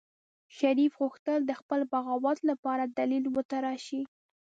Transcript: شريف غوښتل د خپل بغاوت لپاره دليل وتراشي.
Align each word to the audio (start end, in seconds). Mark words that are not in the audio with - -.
شريف 0.57 0.91
غوښتل 1.01 1.39
د 1.45 1.51
خپل 1.59 1.79
بغاوت 1.91 2.39
لپاره 2.49 2.83
دليل 2.99 3.25
وتراشي. 3.35 4.01